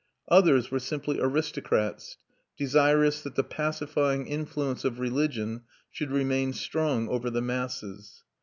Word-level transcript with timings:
Others 0.29 0.71
were 0.71 0.79
simply 0.79 1.19
aristocrats, 1.19 2.17
desirous 2.57 3.21
that 3.21 3.35
the 3.35 3.43
pacifying 3.43 4.25
influence 4.25 4.83
of 4.83 4.97
religion 4.97 5.61
should 5.91 6.09
remain 6.09 6.53
strong 6.53 7.07
over 7.07 7.29
the 7.29 7.39
masses. 7.39 8.23